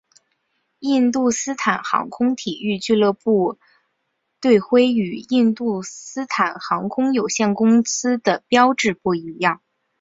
[0.79, 3.59] 印度斯坦航空体育俱乐部
[4.39, 9.61] 队徽与印度斯坦航空有限公司的标志不一样。